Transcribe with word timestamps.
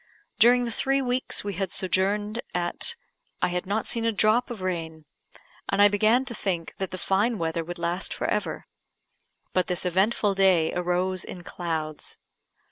During 0.39 0.63
the 0.65 0.71
three 0.71 0.99
weeks 0.99 1.43
we 1.43 1.53
had 1.53 1.69
sojourned 1.71 2.41
at, 2.55 2.95
I 3.39 3.49
had 3.49 3.67
not 3.67 3.85
seen 3.85 4.03
a 4.03 4.11
drop 4.11 4.49
of 4.49 4.59
rain, 4.59 5.05
and 5.69 5.79
I 5.79 5.89
began 5.89 6.25
to 6.25 6.33
think 6.33 6.73
that 6.77 6.89
the 6.89 6.97
fine 6.97 7.37
weather 7.37 7.63
would 7.63 7.77
last 7.77 8.11
for 8.11 8.25
ever; 8.25 8.65
but 9.53 9.67
this 9.67 9.85
eventful 9.85 10.33
day 10.33 10.73
arose 10.73 11.23
in 11.23 11.43
clouds. 11.43 12.17